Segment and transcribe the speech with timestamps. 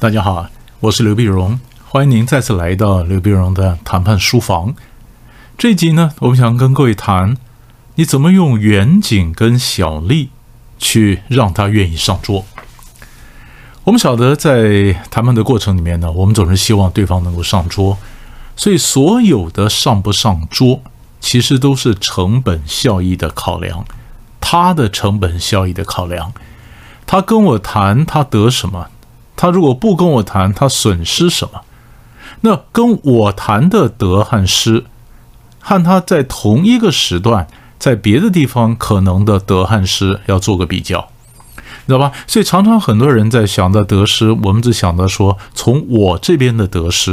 [0.00, 0.48] 大家好，
[0.80, 4.74] 我是刘碧荣，欢迎您再次来到刘碧荣的谈判书房。
[5.58, 7.36] 这一集呢，我们想跟各位谈，
[7.96, 10.30] 你怎么用远景跟小利
[10.78, 12.46] 去让他愿意上桌。
[13.84, 17.98] 我们晓得，在谈判的过程里面呢，我们总是希望对方能够上桌，
[18.56, 20.80] 所以所有的上不上桌，
[21.20, 23.84] 其实都是成本效益的考量，
[24.40, 26.32] 他的成本效益的考量，
[27.04, 28.88] 他跟我谈，他得什么？
[29.40, 31.62] 他如果不跟我谈，他损失什么？
[32.42, 34.84] 那跟我谈的得和失，
[35.60, 37.46] 和他在同一个时段
[37.78, 41.08] 在别的地方可能的得和失要做个比较，
[41.86, 42.12] 知道吧？
[42.26, 47.12] 所以常常很多人在想到得失，我们只想到说从我这边的得失，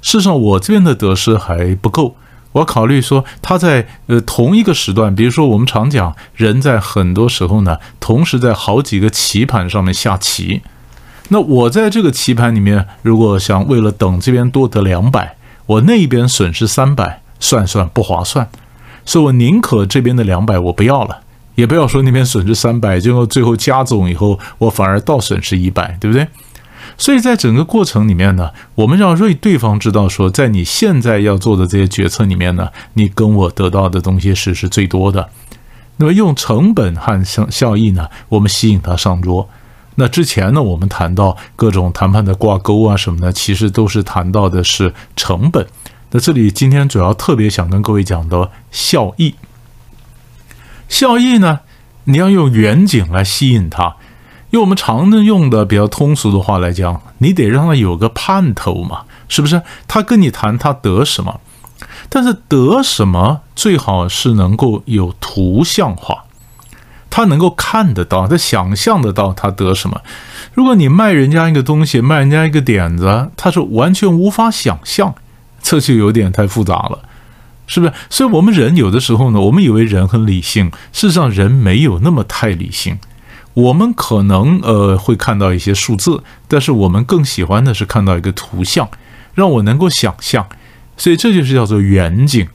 [0.00, 2.14] 事实上我这边的得失还不够，
[2.52, 10.62] 我考虑说他在呃同一个时段，比如说我们常讲人在很多时候呢，同时在好几个棋盘上面下棋。
[11.28, 15.36] 那我在这个棋盘里面，如果想为了等这边多得两百，
[15.66, 18.48] 我那边损失三百，算算不划算，
[19.06, 21.20] 所以我宁可这边的两百我不要了，
[21.54, 26.28] 也不要说那边损失三百，结果最后加总以后，我反而倒损失一百，对不对？
[26.98, 35.30] 所以在整个过程里面呢，我们要让对方知道说，在你现在要做的这些决策里面呢，你跟我得到的东西是是最多的。
[35.96, 39.48] 那么用成本和效效益呢，我们吸引他上桌。
[39.96, 45.66] 那之前呢，我们谈到各种谈判的挂钩啊什么的，其实都是谈到的是成本。
[46.10, 49.34] 那这里今天主要特别想跟各位讲的效益。
[50.88, 51.60] 效益呢，
[52.04, 53.96] 你要用远景来吸引他，
[54.50, 59.62] 用我们常用的比较通俗的话来讲，你得让他有个盼头嘛，是不是？
[59.88, 61.40] 他跟你谈他得什么，
[62.08, 66.24] 但是得什么最好是能够有图像化。
[67.16, 70.02] 他能够看得到，他想象得到他得什么。
[70.52, 75.14] 如果你卖人家一个东西，卖人家一个点子，他是完全无法想象，
[75.62, 76.98] 这就有点太复杂了，
[77.68, 77.92] 是不是？
[78.10, 82.98] 所以，我们人有的时候呢，我们以为人很理性，事实上人没有那么太理性。
[83.52, 88.88] 我们可能呃会看到一些数字，但是我们更喜欢的是看到一个图像，
[89.34, 90.48] 让我能够想象。
[90.96, 92.48] 所以，这就是叫做远景。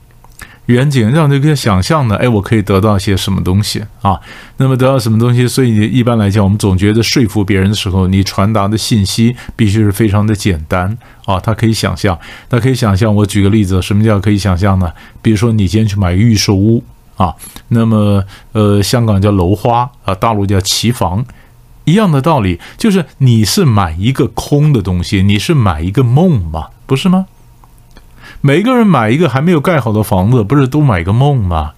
[0.70, 4.18] 远景让这个想象呢，哎，我可以得到些什么东西啊？
[4.58, 5.48] 那么得到什么东西？
[5.48, 11.40] 所以一般来讲，我们总觉得说服别人的时候，你传达的信息必须是非常的简单啊。
[11.40, 12.16] 他可以想象，
[12.48, 13.12] 他可以想象。
[13.12, 14.92] 我举个例子，什么叫可以想象呢？
[15.20, 16.84] 比如说你今天去买预售屋
[17.16, 17.34] 啊，
[17.68, 18.22] 那么
[18.52, 21.24] 呃，香港叫楼花啊，大陆叫期房，
[21.84, 27.26] 一样的道理，就是你是买一个空的东西，你是买一个梦嘛，不是吗？
[28.40, 31.72] 每个人买一个还没有盖好的房子，不是都买个梦吗？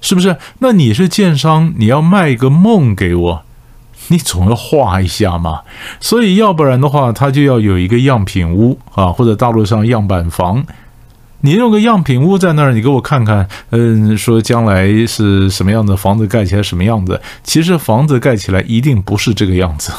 [0.00, 0.36] 是不是？
[0.60, 3.42] 那你是建商，你要卖个梦给我，
[4.08, 5.62] 你总要画一下嘛。
[5.98, 10.64] 所以要不然的话，他就要有一个样品屋啊，或者大陆上样板房。
[11.40, 17.20] 你用个样品屋在那儿，你给我看看，嗯，说将来是什么样的房子盖起来什么样子？
[17.42, 19.92] 其实房子盖起来一定不是这个样子。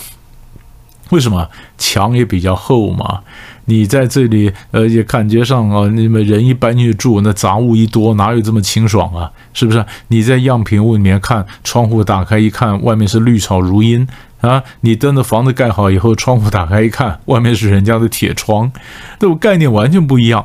[1.09, 1.49] 为什么？
[1.77, 3.19] 墙也比较厚嘛。
[3.69, 9.31] 你在这里，呃，也感觉上啊，你们人一搬进去住，那杂物一多，哪有这么清爽啊？
[9.53, 9.85] 是不是？
[10.07, 14.07] 你在样品屋里面看，窗户打开一看，外面是绿草如茵
[14.41, 14.63] 啊。
[14.81, 18.71] 你等着房子盖好以后，窗户打开一看，外面是人家的铁窗，
[19.19, 20.43] 这种概念完全不一样。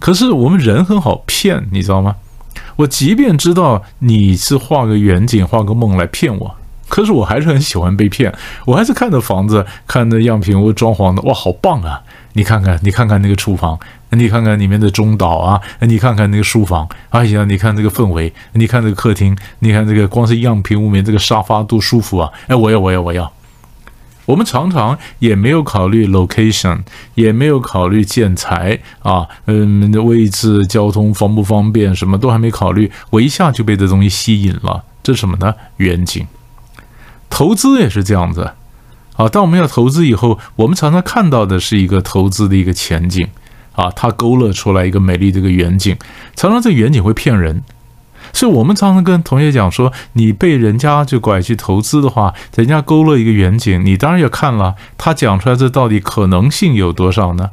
[0.00, 2.16] 可是我们人很好骗，你知道吗？
[2.76, 6.56] 我即便知道你是画个远景、画个梦来骗我。
[6.86, 8.32] 可是我还是很喜欢被骗，
[8.66, 12.02] 我还是看着房子，看着样品屋装潢的，哇，好棒啊！
[12.34, 13.78] 你看看，你看看那个厨房，
[14.10, 22.30] 你看看里面的中岛啊，你看看那个书房，哎呀，你看这个氛围，你看这个客厅，你看这个光是样品屋面这个沙发多舒服啊！
[22.48, 23.32] 哎，我要，我要，我要。
[24.26, 26.80] 我们常常也没有考虑 location，
[27.14, 34.82] 也没有考虑建材啊，嗯，位置、交通方不方便，什么都还没考虑，我一下就被这东西吸引了。
[35.02, 35.54] 这是什么呢？
[35.76, 36.26] 远景。
[37.28, 38.50] 投资也是这样子，
[39.16, 43.28] 啊，当我们要投资以后，我们常常看到的是一个投资的一个前景，
[43.72, 45.96] 啊，它勾勒出来一个美丽的一个远景，
[46.34, 47.62] 常常这远景会骗人，
[48.32, 57.50] 所以我们常常跟同学讲说，你被人家就拐去投资的话，人家勾勒一个远景，你当然要看了，他讲出来这到底可能性有多少呢？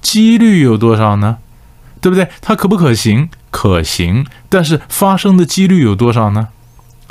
[0.00, 1.36] 几率有多少呢？
[2.00, 2.28] 对不对？
[2.40, 3.28] 它可不可行？
[3.50, 6.48] 可行，但是发生的几率有多少呢？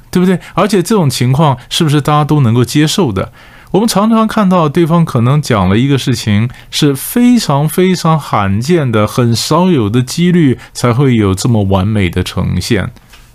[0.09, 0.39] 对不对？
[0.55, 3.31] 而且这种情况是不是大家都能够接受的？
[3.71, 12.91] 我们常常看到对方可能讲了一个事情，是非常非常罕见的、很少有的几率才会有这么完美的呈现，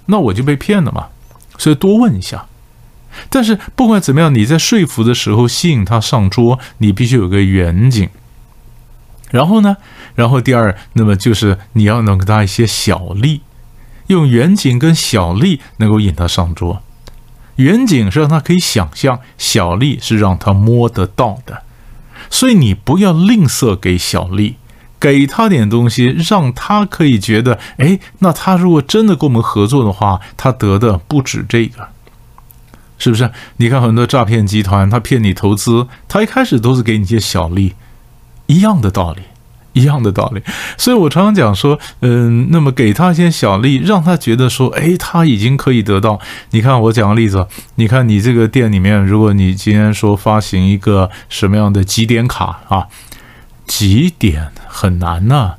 [0.06, 1.06] 那我就被骗了嘛。
[1.56, 2.46] 所以多问一下。
[3.30, 8.10] 但是不管怎么样，你在说服的时候吸引他上桌，你必须有个远景。
[9.30, 9.78] 然后呢，
[10.14, 13.40] 然后第二，那么就是你要能给他一些小利，
[14.08, 16.82] 用远景跟小利能够引他上桌。
[17.56, 21.62] 远景是让他可以想象，小利是让他摸得到的。
[22.30, 24.56] 所以你不要吝啬给小利，
[24.98, 31.88] 给他点东西，让他可以觉得，哎，那他如果真的跟我们合作的话，他得的不止这个。
[32.98, 33.30] 是不是？
[33.58, 37.74] 你看很多诈骗集团，他骗你投资，他一开始都是给你一些小利，
[38.46, 39.20] 一样的道理，
[39.76, 40.42] 一样的道理。
[40.78, 46.18] 所以我常常讲说，嗯，那么给他一些小利，让他觉得说，哎，他已经可以得到。
[46.50, 47.46] 你看我讲个例子，
[47.76, 52.86] 你看你这个店里面，如果你今天说发行一个什么样的几点卡啊，
[53.66, 55.56] 几点很难呐，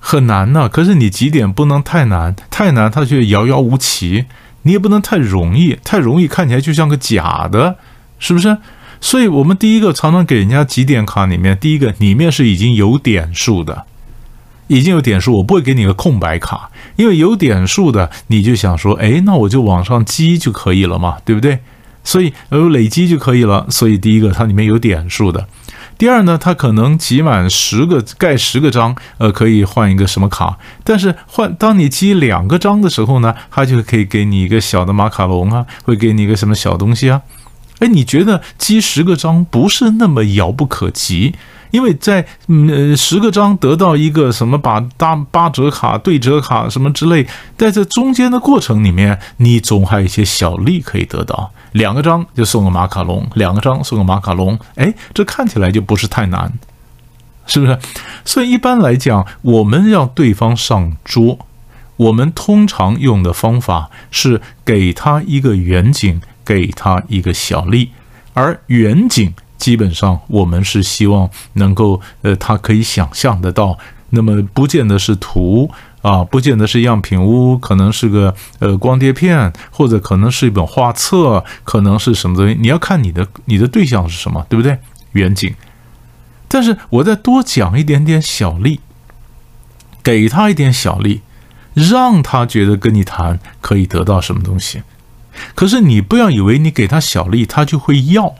[0.00, 0.68] 很难呐。
[0.68, 4.26] 可是你几点不能太难，太难他却遥遥无期。
[4.66, 7.76] 你也不能太容易，太容易看起来就像个假的，
[8.18, 8.56] 是不是？
[9.04, 13.84] 所以，我们第一个常常给人家几点卡里面，第一个里面是已经有点数的，
[14.66, 21.58] 已经有点数，我不会给你个空白卡，因为有点数的，你就想说，哎，那我就往上积就可以了嘛，对不对？
[22.02, 23.66] 所以有累积就可以了。
[23.68, 25.46] 所以，第一个它里面有点数的。
[25.98, 30.56] 第二呢，它可能集满十个盖十个章，呃，可以换一个什么卡？
[30.82, 37.20] 但是换当你积两个章的时候呢，它就可以给你一个小的马卡龙啊，会给你一个什么小东西啊？
[37.80, 41.34] 哎，你觉得积十个章不是那么遥不可及？
[41.70, 47.26] 因为在呃十个章得到一个什么把八八折卡、对折卡什么之类，
[47.58, 51.50] 在这中间的过程里面，你总还有一些小利可以得到。
[51.72, 56.52] 两个章就送个马卡龙，两个章送个马卡龙，哎，这看起来就不是太难，
[57.44, 57.76] 是不是？
[58.24, 61.40] 所以一般来讲，我们让对方上桌，
[61.96, 67.90] 我们通常用的方法是给他一个远景，给他一个小利，
[68.32, 69.32] 而远景。
[69.56, 73.78] 基本上，我们是希望能够，呃，他可以想象得到。
[74.10, 75.70] 那么，不见得是图
[76.02, 82.54] 啊，不见得是样品屋，可能是个呃光碟片，或者可能是一本画册，可能是什么东西。
[82.60, 84.78] 你要看你的你的对象是什么，对不对？
[85.12, 85.54] 远景。
[86.46, 88.80] 但是我再多讲一点点小利，
[90.02, 91.22] 给他一点小利，
[91.72, 94.82] 让他觉得跟你谈可以得到什么东西。
[95.54, 98.34] 可是你不要以为你给他小利，他就会要。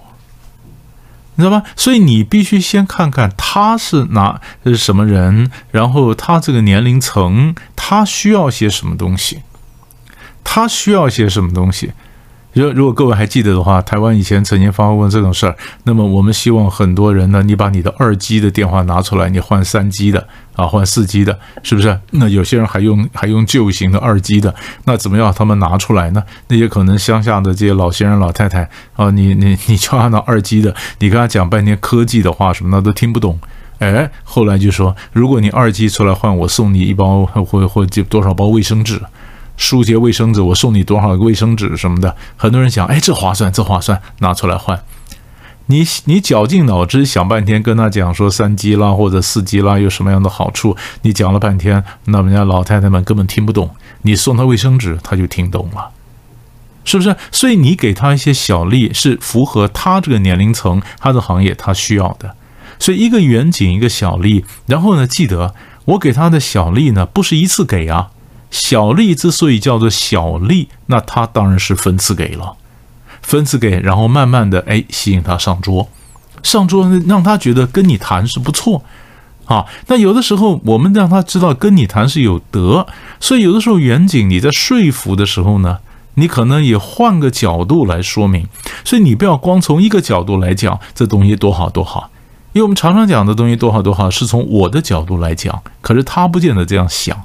[1.37, 1.67] 你知道吧？
[1.75, 9.43] 所以你必须先看看他是哪是什么人，然后他这个年龄层，他需要些什么东西，
[10.45, 11.93] 他需要些什么东西。
[12.55, 15.57] 如如果各位还记得的话，台湾以前曾经发生过这种事儿。
[15.83, 20.25] 那么我们希望很多人呢，你把你的二 G 的电话拿出来，你换三 G 的
[20.55, 21.99] 啊，换四 G 的，是不是？
[22.13, 24.55] 那有些人还用还用旧型的二 G 的，
[24.85, 25.35] 那怎么样？
[25.37, 26.23] 他们拿出来呢？
[26.47, 33.37] 那些可能乡下的这些老先生老太太啊，你你你叫他拿二 G 的，你跟他讲半天科技的话什么的都听不懂。
[33.81, 39.01] 哎，后来就说，如果你二 G 出来换，我送你一包或或就多少包卫生纸。
[39.57, 44.83] 书节卫生纸，我送你多少个卫生纸什么的，很多人想，哎，这划算，这划算，拿出来换。
[45.67, 53.71] 你你绞尽脑汁想半天，跟他讲说三 G 啦或者四 G 啦有什么样的好处，你讲了半天，那人家老太太们根本听不懂。
[54.03, 55.89] 你送他卫生纸，他就听懂了，
[56.85, 57.17] 是不是？
[57.33, 62.37] 所以你给他一些小利，是符合他这个年龄层、他的行业他需要的。
[62.79, 65.55] 所以一个远景，一个小利，然后呢，记得
[65.87, 68.11] 我给他的小利呢，不是一次给啊。
[68.55, 72.55] 小利之所以叫做小利，那他当然是分次给了，
[73.21, 75.89] 分次给，然后慢慢的哎吸引他上桌，
[76.41, 78.85] 上桌让他觉得跟你谈是不错，
[79.47, 82.87] 啊，那有的时候我们让他知道跟你谈是有德，
[83.19, 85.79] 所以有的时候远景你在说服的时候呢，
[86.15, 88.47] 你可能也换个角度来说明，
[88.85, 92.09] 所以你不要光从一个角度来讲这东西多好多好，
[92.53, 97.21] 因为我们常常讲的东西多好多好是从我的角度来讲，可是他不见得这样想。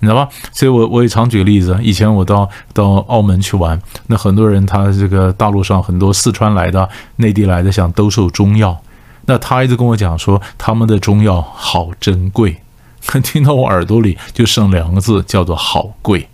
[0.00, 0.28] 你知道吧？
[0.52, 1.78] 所以我我也常举例子。
[1.82, 8.80] 以前我到到澳门去玩，那很多人他这个大陆上很多四川来的、内地来的想兜售中药，
[9.26, 12.56] 那他一直跟我讲说他们的中药好珍贵，
[13.22, 16.28] 听到我耳朵里就剩两个字叫做好贵，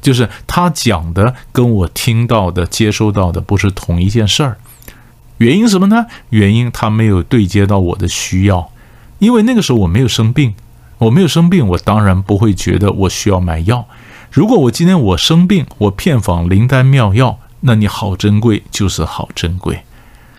[0.00, 4.56] 就是他讲的跟我听到的、接收到的不是同一件事儿。
[5.36, 6.06] 原因什么呢？
[6.30, 8.70] 原因他没有对接到我的需要，
[9.18, 10.54] 因为那个时候我没有生病。
[11.02, 13.86] 我没有生病，我当然不会觉得我需要买药。
[14.30, 19.80] 如果我今天我生病，我片访灵丹妙药，那你好珍贵就是好珍贵。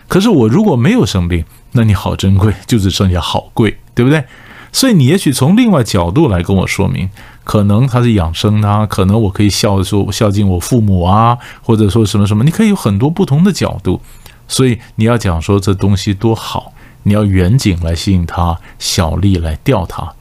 [0.08, 4.24] 可是我如果没有生病，那你好珍贵就只剩下好贵，对不对？
[4.72, 7.10] 所以你也许从另外角度来跟我说明，
[7.44, 14.00] 可能他是养生啊，可能我可以孝说孝敬我父母啊，或者说什么什么，你可以有很多不同的角度。
[14.48, 20.14] 所以你要讲说这东西多好，你要远景来吸引他，小利来钓他。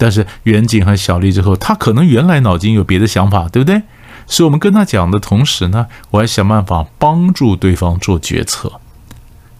[0.00, 3.82] 但是远景和小丽之后，他可能原来脑筋有别的想法，对不对？
[4.26, 8.80] 所以我们跟他讲的同时呢，我还想办法帮助对方做决策，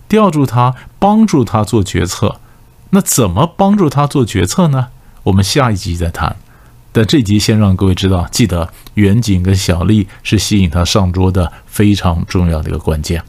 [0.08, 2.40] 吊住他，帮助他做决策。
[2.88, 4.86] 那怎么帮助他做决策呢？
[5.24, 6.34] 我们下一集再谈。
[6.90, 13.22] 但这集先让各位知道，记得远景跟小丽是吸引他上桌的非常重要的一个关键。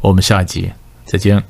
[0.00, 0.70] 我们下一集
[1.04, 1.42] 再见。